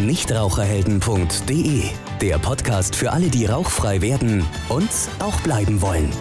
[0.00, 1.82] Nichtraucherhelden.de,
[2.20, 6.12] der Podcast für alle, die rauchfrei werden und auch bleiben wollen.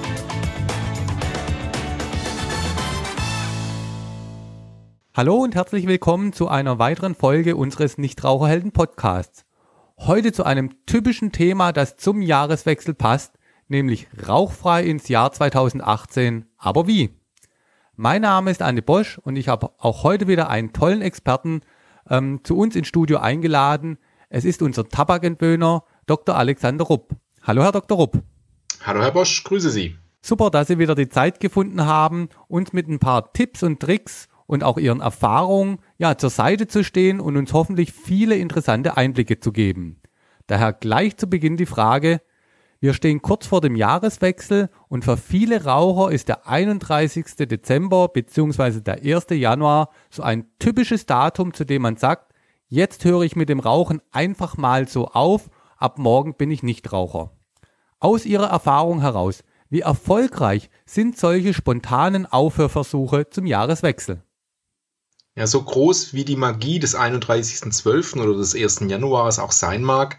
[5.14, 9.46] Hallo und herzlich willkommen zu einer weiteren Folge unseres Nichtraucherhelden Podcasts.
[10.00, 13.38] Heute zu einem typischen Thema, das zum Jahreswechsel passt,
[13.68, 16.48] nämlich rauchfrei ins Jahr 2018.
[16.58, 17.12] Aber wie?
[17.96, 21.62] Mein Name ist Anne Bosch und ich habe auch heute wieder einen tollen Experten
[22.10, 23.98] ähm, zu uns ins Studio eingeladen.
[24.30, 26.36] Es ist unser Tabakentwöhner Dr.
[26.36, 27.16] Alexander Rupp.
[27.44, 27.98] Hallo, Herr Dr.
[27.98, 28.22] Rupp.
[28.84, 29.96] Hallo, Herr Bosch, grüße Sie.
[30.22, 34.28] Super, dass Sie wieder die Zeit gefunden haben, uns mit ein paar Tipps und Tricks
[34.46, 39.40] und auch Ihren Erfahrungen ja, zur Seite zu stehen und uns hoffentlich viele interessante Einblicke
[39.40, 40.02] zu geben.
[40.48, 42.22] Daher gleich zu Beginn die Frage,
[42.80, 47.26] wir stehen kurz vor dem Jahreswechsel und für viele Raucher ist der 31.
[47.38, 48.82] Dezember bzw.
[48.82, 49.28] der 1.
[49.32, 52.34] Januar so ein typisches Datum, zu dem man sagt,
[52.68, 56.92] jetzt höre ich mit dem Rauchen einfach mal so auf, ab morgen bin ich nicht
[56.92, 57.32] Raucher.
[58.00, 64.22] Aus Ihrer Erfahrung heraus, wie erfolgreich sind solche spontanen Aufhörversuche zum Jahreswechsel?
[65.36, 68.22] Ja, so groß wie die Magie des 31.12.
[68.22, 68.82] oder des 1.
[68.88, 70.18] Januars auch sein mag,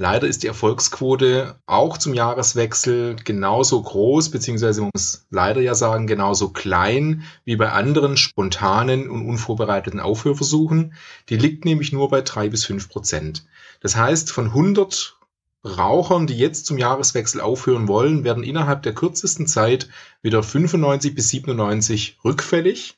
[0.00, 6.06] Leider ist die Erfolgsquote auch zum Jahreswechsel genauso groß, beziehungsweise man muss leider ja sagen,
[6.06, 10.94] genauso klein wie bei anderen spontanen und unvorbereiteten Aufhörversuchen.
[11.28, 13.44] Die liegt nämlich nur bei drei bis fünf Prozent.
[13.80, 15.18] Das heißt, von 100
[15.64, 19.88] Rauchern, die jetzt zum Jahreswechsel aufhören wollen, werden innerhalb der kürzesten Zeit
[20.22, 22.96] wieder 95 bis 97 rückfällig.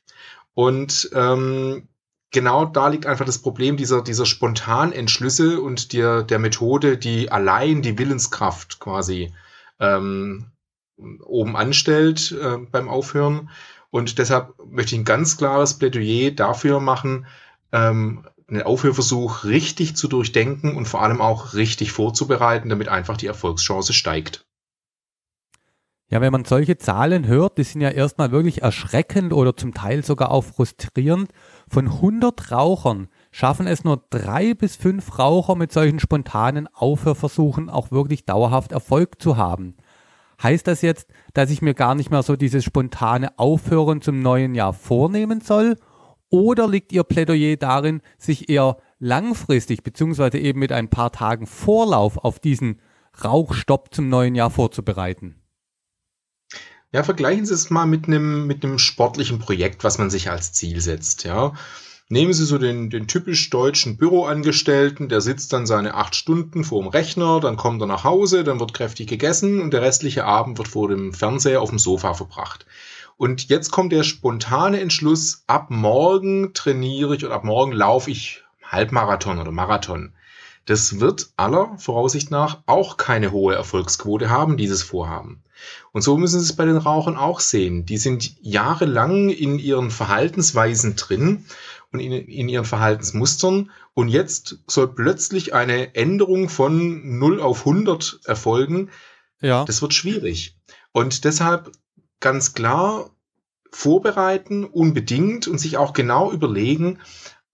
[0.52, 1.88] Und ähm,
[2.30, 7.82] genau da liegt einfach das Problem dieser, dieser Spontanentschlüsse und der, der Methode, die allein
[7.82, 9.32] die Willenskraft quasi
[9.78, 10.46] ähm,
[10.96, 13.50] oben anstellt äh, beim Aufhören.
[13.90, 17.26] Und deshalb möchte ich ein ganz klares Plädoyer dafür machen,
[17.72, 23.26] ähm, einen Aufhörversuch richtig zu durchdenken und vor allem auch richtig vorzubereiten, damit einfach die
[23.26, 24.44] Erfolgschance steigt.
[26.10, 30.04] Ja, wenn man solche Zahlen hört, die sind ja erstmal wirklich erschreckend oder zum Teil
[30.04, 31.30] sogar auch frustrierend.
[31.68, 37.92] Von 100 Rauchern schaffen es nur drei bis fünf Raucher mit solchen spontanen Aufhörversuchen auch
[37.92, 39.76] wirklich dauerhaft Erfolg zu haben.
[40.42, 44.56] Heißt das jetzt, dass ich mir gar nicht mehr so dieses spontane Aufhören zum neuen
[44.56, 45.76] Jahr vornehmen soll?
[46.28, 52.18] Oder liegt Ihr Plädoyer darin, sich eher langfristig beziehungsweise eben mit ein paar Tagen Vorlauf
[52.18, 52.80] auf diesen
[53.22, 55.39] Rauchstopp zum neuen Jahr vorzubereiten?
[56.92, 60.52] Ja, vergleichen Sie es mal mit einem, mit einem sportlichen Projekt, was man sich als
[60.52, 61.52] Ziel setzt, ja.
[62.08, 66.82] Nehmen Sie so den, den typisch deutschen Büroangestellten, der sitzt dann seine acht Stunden vor
[66.82, 70.58] dem Rechner, dann kommt er nach Hause, dann wird kräftig gegessen und der restliche Abend
[70.58, 72.66] wird vor dem Fernseher auf dem Sofa verbracht.
[73.16, 78.42] Und jetzt kommt der spontane Entschluss, ab morgen trainiere ich oder ab morgen laufe ich
[78.64, 80.12] Halbmarathon oder Marathon.
[80.66, 85.42] Das wird aller Voraussicht nach auch keine hohe Erfolgsquote haben, dieses Vorhaben.
[85.92, 87.86] Und so müssen Sie es bei den Rauchern auch sehen.
[87.86, 91.44] Die sind jahrelang in ihren Verhaltensweisen drin
[91.92, 93.70] und in, in, ihren Verhaltensmustern.
[93.94, 98.90] Und jetzt soll plötzlich eine Änderung von 0 auf 100 erfolgen.
[99.40, 99.64] Ja.
[99.64, 100.56] Das wird schwierig.
[100.92, 101.72] Und deshalb
[102.20, 103.10] ganz klar
[103.72, 106.98] vorbereiten, unbedingt und sich auch genau überlegen,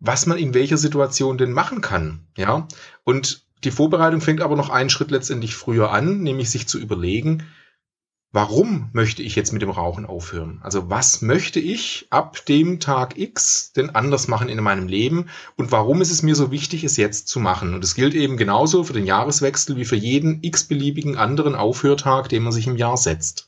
[0.00, 2.26] was man in welcher Situation denn machen kann.
[2.36, 2.68] Ja.
[3.04, 7.44] Und die Vorbereitung fängt aber noch einen Schritt letztendlich früher an, nämlich sich zu überlegen,
[8.32, 10.60] warum möchte ich jetzt mit dem Rauchen aufhören?
[10.62, 15.72] Also was möchte ich ab dem Tag X denn anders machen in meinem Leben und
[15.72, 17.72] warum ist es mir so wichtig, es jetzt zu machen?
[17.72, 22.42] Und es gilt eben genauso für den Jahreswechsel wie für jeden x-beliebigen anderen Aufhörtag, den
[22.42, 23.45] man sich im Jahr setzt.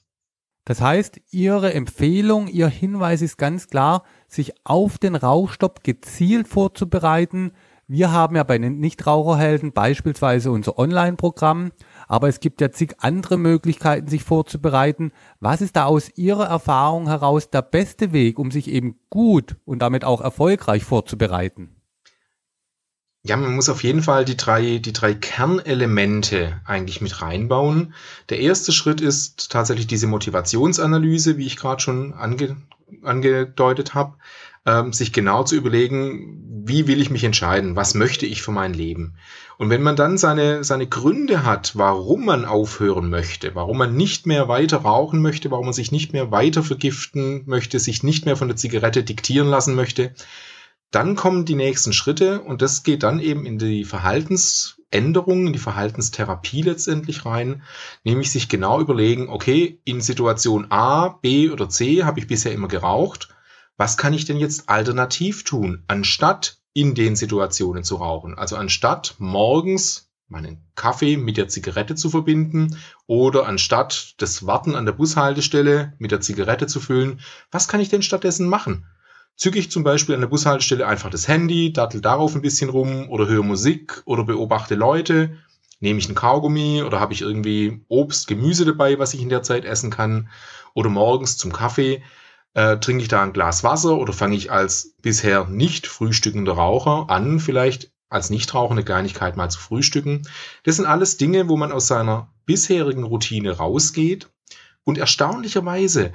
[0.69, 7.53] Das heißt, Ihre Empfehlung, Ihr Hinweis ist ganz klar, sich auf den Rauchstopp gezielt vorzubereiten.
[7.87, 11.73] Wir haben ja bei den Nichtraucherhelden beispielsweise unser Online-Programm,
[12.07, 15.13] aber es gibt ja zig andere Möglichkeiten, sich vorzubereiten.
[15.41, 19.81] Was ist da aus Ihrer Erfahrung heraus der beste Weg, um sich eben gut und
[19.81, 21.78] damit auch erfolgreich vorzubereiten?
[23.29, 27.93] Ja, man muss auf jeden Fall die drei, die drei Kernelemente eigentlich mit reinbauen.
[28.31, 32.57] Der erste Schritt ist tatsächlich diese Motivationsanalyse, wie ich gerade schon ange,
[33.03, 34.15] angedeutet habe
[34.69, 38.75] ähm, sich genau zu überlegen, wie will ich mich entscheiden, was möchte ich für mein
[38.75, 39.15] Leben.
[39.57, 44.27] Und wenn man dann seine, seine Gründe hat, warum man aufhören möchte, warum man nicht
[44.27, 48.37] mehr weiter rauchen möchte, warum man sich nicht mehr weiter vergiften möchte, sich nicht mehr
[48.37, 50.13] von der Zigarette diktieren lassen möchte,
[50.91, 55.59] dann kommen die nächsten Schritte und das geht dann eben in die Verhaltensänderungen, in die
[55.59, 57.63] Verhaltenstherapie letztendlich rein,
[58.05, 62.69] nämlich sich genau überlegen, okay, in Situation A, B oder C habe ich bisher immer
[62.69, 63.29] geraucht
[63.79, 68.37] was kann ich denn jetzt alternativ tun, anstatt in den Situationen zu rauchen.
[68.37, 72.77] Also anstatt morgens meinen Kaffee mit der Zigarette zu verbinden
[73.07, 77.21] oder anstatt das Warten an der Bushaltestelle mit der Zigarette zu füllen,
[77.51, 78.85] was kann ich denn stattdessen machen?
[79.39, 83.09] Zücke ich zum Beispiel an der Bushaltestelle einfach das Handy, dattel darauf ein bisschen rum
[83.09, 85.39] oder höre Musik oder beobachte Leute
[85.81, 89.45] Nehme ich ein Kaugummi oder habe ich irgendwie Obst, Gemüse dabei, was ich in der
[89.45, 90.29] Zeit essen kann?
[90.75, 92.03] Oder morgens zum Kaffee
[92.55, 97.09] äh, trinke ich da ein Glas Wasser oder fange ich als bisher nicht frühstückender Raucher
[97.09, 100.23] an, vielleicht als Nichtraucher Kleinigkeit mal zu frühstücken.
[100.65, 104.31] Das sind alles Dinge, wo man aus seiner bisherigen Routine rausgeht
[104.83, 106.13] und erstaunlicherweise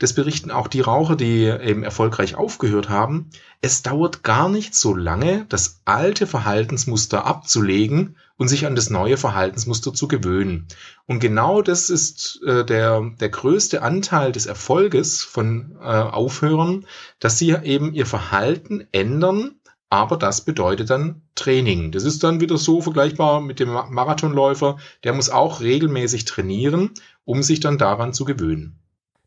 [0.00, 3.28] das berichten auch die Raucher, die eben erfolgreich aufgehört haben,
[3.60, 9.18] es dauert gar nicht so lange, das alte Verhaltensmuster abzulegen und sich an das neue
[9.18, 10.66] Verhaltensmuster zu gewöhnen.
[11.06, 16.86] Und genau das ist äh, der, der größte Anteil des Erfolges von äh, Aufhörern,
[17.18, 19.56] dass sie eben ihr Verhalten ändern,
[19.90, 21.92] aber das bedeutet dann Training.
[21.92, 26.92] Das ist dann wieder so vergleichbar mit dem Marathonläufer, der muss auch regelmäßig trainieren,
[27.26, 28.79] um sich dann daran zu gewöhnen.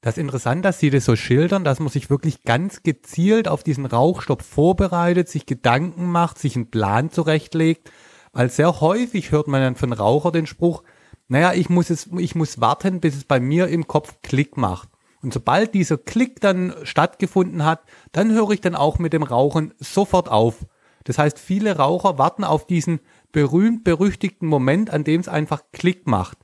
[0.04, 3.64] Das ist interessant, dass Sie das so schildern, dass man sich wirklich ganz gezielt auf
[3.64, 7.90] diesen Rauchstopp vorbereitet, sich Gedanken macht, sich einen Plan zurechtlegt,
[8.34, 10.84] weil sehr häufig hört man dann von Raucher den Spruch,
[11.30, 14.90] naja, ich muss es, ich muss warten, bis es bei mir im Kopf Klick macht.
[15.22, 17.80] Und sobald dieser Klick dann stattgefunden hat,
[18.12, 20.66] dann höre ich dann auch mit dem Rauchen sofort auf.
[21.06, 23.00] Das heißt, viele Raucher warten auf diesen
[23.32, 26.43] berühmt berüchtigten Moment, an dem es einfach Klick macht.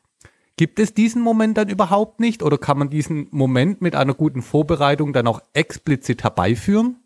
[0.59, 4.41] Gibt es diesen Moment dann überhaupt nicht oder kann man diesen Moment mit einer guten
[4.41, 6.97] Vorbereitung dann auch explizit herbeiführen?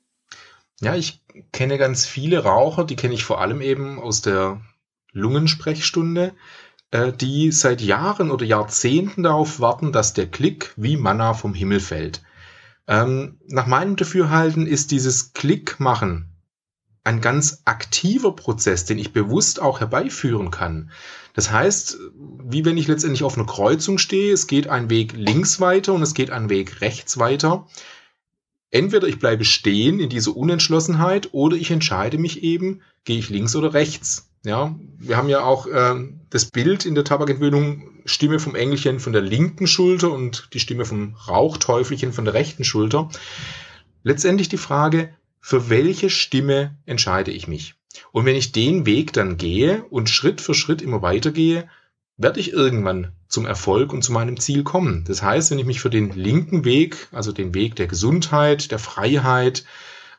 [0.81, 4.59] Ja, ich kenne ganz viele Raucher, die kenne ich vor allem eben aus der
[5.11, 6.33] Lungensprechstunde,
[6.89, 11.79] äh, die seit Jahren oder Jahrzehnten darauf warten, dass der Klick wie Manna vom Himmel
[11.79, 12.23] fällt.
[12.87, 16.32] Ähm, nach meinem Dafürhalten ist dieses Klick machen
[17.03, 20.91] ein ganz aktiver Prozess, den ich bewusst auch herbeiführen kann.
[21.33, 21.97] Das heißt,
[22.45, 26.01] wie wenn ich letztendlich auf einer Kreuzung stehe, es geht ein Weg links weiter und
[26.01, 27.67] es geht ein Weg rechts weiter.
[28.69, 33.55] Entweder ich bleibe stehen in dieser Unentschlossenheit oder ich entscheide mich eben, gehe ich links
[33.55, 34.29] oder rechts.
[34.45, 35.95] Ja, wir haben ja auch äh,
[36.29, 40.85] das Bild in der Tabakentwöhnung, Stimme vom Engelchen von der linken Schulter und die Stimme
[40.85, 43.09] vom Rauchteufelchen von der rechten Schulter.
[44.03, 45.13] Letztendlich die Frage,
[45.45, 47.75] für welche Stimme entscheide ich mich?
[48.13, 51.67] Und wenn ich den Weg dann gehe und Schritt für Schritt immer weitergehe,
[52.15, 55.03] werde ich irgendwann zum Erfolg und zu meinem Ziel kommen.
[55.05, 58.79] Das heißt, wenn ich mich für den linken Weg, also den Weg der Gesundheit, der
[58.79, 59.65] Freiheit,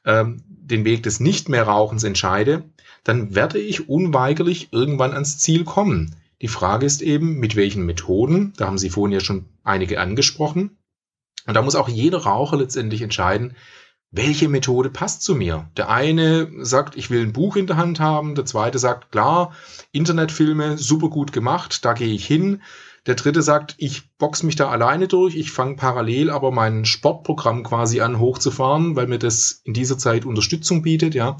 [0.04, 2.64] ähm, den Weg des Nicht mehr Rauchens entscheide,
[3.02, 6.16] dann werde ich unweigerlich irgendwann ans Ziel kommen.
[6.42, 10.76] Die Frage ist eben, mit welchen Methoden, da haben Sie vorhin ja schon einige angesprochen.
[11.46, 13.56] Und da muss auch jeder Raucher letztendlich entscheiden,
[14.16, 15.68] welche Methode passt zu mir?
[15.76, 19.52] Der eine sagt, ich will ein Buch in der Hand haben, der zweite sagt, klar,
[19.90, 22.62] Internetfilme, super gut gemacht, da gehe ich hin.
[23.06, 27.64] Der dritte sagt, ich box mich da alleine durch, ich fange parallel aber mein Sportprogramm
[27.64, 31.36] quasi an hochzufahren, weil mir das in dieser Zeit Unterstützung bietet, ja.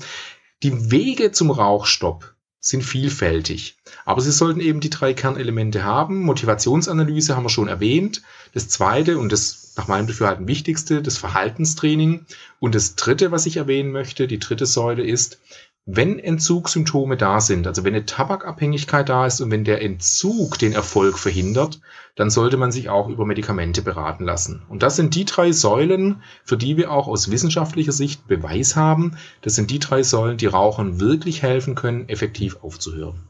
[0.63, 3.77] Die Wege zum Rauchstopp sind vielfältig.
[4.05, 6.23] Aber sie sollten eben die drei Kernelemente haben.
[6.23, 8.23] Motivationsanalyse haben wir schon erwähnt.
[8.55, 12.27] Das zweite und das nach meinem Dafürhalten wichtigste, das Verhaltenstraining.
[12.61, 15.39] Und das dritte, was ich erwähnen möchte, die dritte Säule ist,
[15.87, 20.73] wenn Entzugssymptome da sind, also wenn eine Tabakabhängigkeit da ist und wenn der Entzug den
[20.73, 21.81] Erfolg verhindert,
[22.15, 24.63] dann sollte man sich auch über Medikamente beraten lassen.
[24.71, 29.19] Und das sind die drei Säulen, für die wir auch aus wissenschaftlicher Sicht Beweis haben.
[29.43, 33.21] Das sind die drei Säulen, die Rauchern wirklich helfen können, effektiv aufzuhören.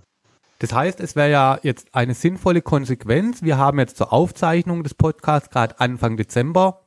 [0.65, 3.43] Das heißt, es wäre ja jetzt eine sinnvolle Konsequenz.
[3.43, 6.87] Wir haben jetzt zur Aufzeichnung des Podcasts gerade Anfang Dezember.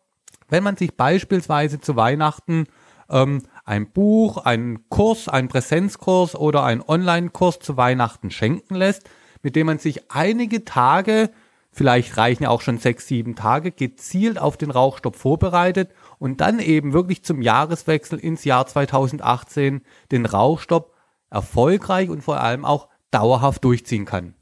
[0.50, 2.66] Wenn man sich beispielsweise zu Weihnachten
[3.08, 9.08] ähm, ein Buch, einen Kurs, einen Präsenzkurs oder einen Online-Kurs zu Weihnachten schenken lässt,
[9.44, 11.30] mit dem man sich einige Tage,
[11.72, 16.58] vielleicht reichen ja auch schon sechs, sieben Tage, gezielt auf den Rauchstopp vorbereitet und dann
[16.58, 19.82] eben wirklich zum Jahreswechsel ins Jahr 2018
[20.12, 20.96] den Rauchstopp
[21.30, 24.34] erfolgreich und vor allem auch dauerhaft durchziehen kann.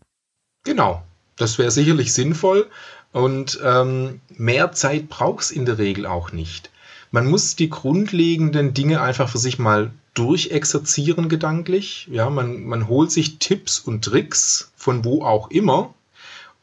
[0.64, 1.04] Genau,
[1.36, 2.70] das wäre sicherlich sinnvoll
[3.12, 6.70] und ähm, mehr Zeit braucht es in der Regel auch nicht.
[7.12, 12.08] Man muss die grundlegenden Dinge einfach für sich mal durchexerzieren gedanklich.
[12.12, 15.95] Ja, man, man holt sich Tipps und Tricks von wo auch immer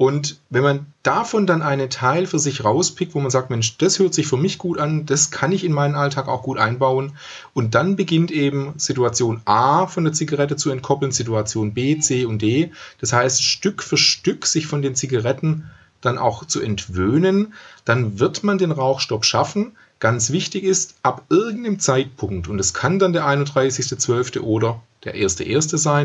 [0.02, 4.00] und wenn man davon dann einen Teil für sich rauspickt, wo man sagt, Mensch, das
[4.00, 7.12] hört sich für mich gut an, das kann ich in meinen Alltag auch gut einbauen.
[7.54, 12.42] Und dann beginnt eben Situation A von der Zigarette zu entkoppeln, Situation B, C und
[12.42, 12.72] D.
[13.00, 17.54] Das heißt, Stück für Stück sich von den Zigaretten dann auch zu entwöhnen.
[17.84, 22.98] Dann wird man den Rauchstopp schaffen, Ganz wichtig ist, ab irgendeinem Zeitpunkt, und es kann
[22.98, 24.40] dann der 31.12.
[24.40, 25.76] oder der 1.1.
[25.78, 26.04] sein,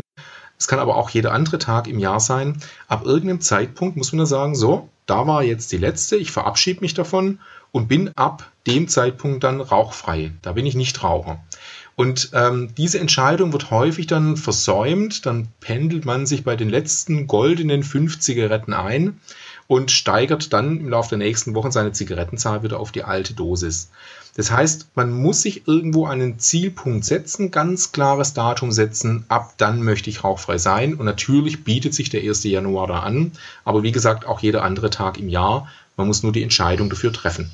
[0.58, 4.18] es kann aber auch jeder andere Tag im Jahr sein, ab irgendeinem Zeitpunkt muss man
[4.18, 7.38] dann sagen, so, da war jetzt die letzte, ich verabschiede mich davon
[7.70, 10.32] und bin ab dem Zeitpunkt dann rauchfrei.
[10.42, 11.40] Da bin ich nicht Raucher.
[11.96, 15.26] Und ähm, diese Entscheidung wird häufig dann versäumt.
[15.26, 19.18] Dann pendelt man sich bei den letzten goldenen fünf Zigaretten ein
[19.68, 23.90] und steigert dann im Laufe der nächsten Wochen seine Zigarettenzahl wieder auf die alte Dosis.
[24.34, 29.82] Das heißt, man muss sich irgendwo einen Zielpunkt setzen, ganz klares Datum setzen, ab dann
[29.82, 30.94] möchte ich rauchfrei sein.
[30.94, 32.44] Und natürlich bietet sich der 1.
[32.44, 33.32] Januar da an,
[33.64, 35.68] aber wie gesagt, auch jeder andere Tag im Jahr.
[35.96, 37.50] Man muss nur die Entscheidung dafür treffen.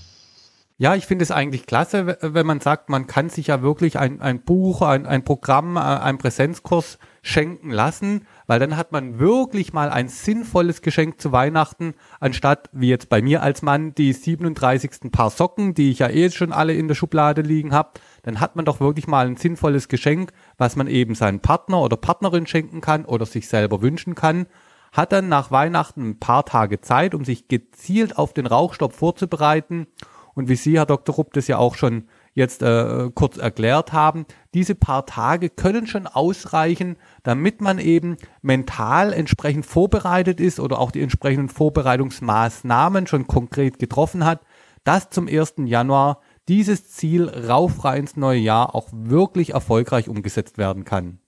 [0.76, 4.20] Ja, ich finde es eigentlich klasse, wenn man sagt, man kann sich ja wirklich ein,
[4.20, 9.72] ein Buch, ein, ein Programm, äh, ein Präsenzkurs schenken lassen, weil dann hat man wirklich
[9.72, 15.12] mal ein sinnvolles Geschenk zu Weihnachten, anstatt wie jetzt bei mir als Mann die 37.
[15.12, 17.92] Paar Socken, die ich ja eh schon alle in der Schublade liegen habe,
[18.24, 21.96] dann hat man doch wirklich mal ein sinnvolles Geschenk, was man eben seinen Partner oder
[21.96, 24.46] Partnerin schenken kann oder sich selber wünschen kann,
[24.90, 29.86] hat dann nach Weihnachten ein paar Tage Zeit, um sich gezielt auf den Rauchstopp vorzubereiten
[30.34, 31.14] und wie Sie, Herr Dr.
[31.14, 36.06] Rupp, das ja auch schon jetzt äh, kurz erklärt haben, diese paar Tage können schon
[36.06, 43.78] ausreichen, damit man eben mental entsprechend vorbereitet ist oder auch die entsprechenden Vorbereitungsmaßnahmen schon konkret
[43.78, 44.40] getroffen hat,
[44.82, 45.54] dass zum 1.
[45.64, 51.20] Januar dieses Ziel rauffrei ins neue Jahr auch wirklich erfolgreich umgesetzt werden kann.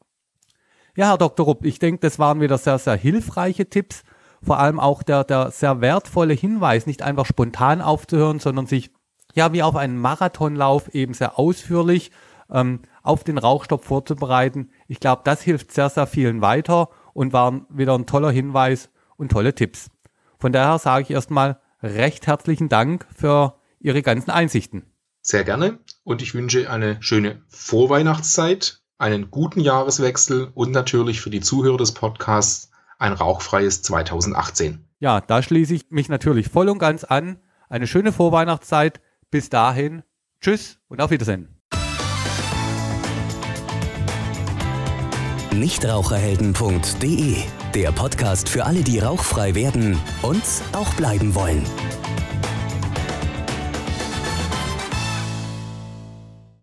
[0.96, 1.46] Ja, Herr Dr.
[1.46, 4.02] Rupp, ich denke, das waren wieder sehr, sehr hilfreiche Tipps.
[4.42, 8.90] Vor allem auch der, der sehr wertvolle Hinweis, nicht einfach spontan aufzuhören, sondern sich
[9.36, 12.10] ja wie auf einen Marathonlauf eben sehr ausführlich
[12.50, 14.70] ähm, auf den Rauchstopp vorzubereiten.
[14.88, 19.30] Ich glaube, das hilft sehr, sehr vielen weiter und war wieder ein toller Hinweis und
[19.30, 19.90] tolle Tipps.
[20.38, 24.84] Von daher sage ich erstmal recht herzlichen Dank für Ihre ganzen Einsichten.
[25.22, 31.40] Sehr gerne und ich wünsche eine schöne Vorweihnachtszeit, einen guten Jahreswechsel und natürlich für die
[31.40, 34.86] Zuhörer des Podcasts ein rauchfreies 2018.
[34.98, 37.38] Ja, da schließe ich mich natürlich voll und ganz an.
[37.68, 39.00] Eine schöne Vorweihnachtszeit.
[39.30, 40.02] Bis dahin,
[40.40, 41.48] tschüss und auf Wiedersehen.
[45.52, 47.36] Nichtraucherhelden.de
[47.74, 50.42] Der Podcast für alle, die rauchfrei werden und
[50.72, 51.64] auch bleiben wollen.